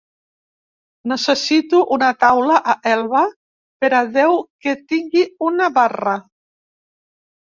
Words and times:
Necessito 1.09 1.81
una 1.97 2.07
taula 2.23 2.55
a 2.73 2.75
Elba 2.91 3.21
per 3.83 3.89
a 3.97 4.01
deu 4.15 4.33
que 4.67 4.73
tingui 4.93 5.27
una 5.51 5.69
barra 5.79 6.15